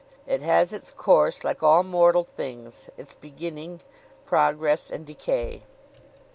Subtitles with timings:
[0.25, 3.81] It has its course, like all mortal things its beginning,
[4.25, 5.61] progress, and decay.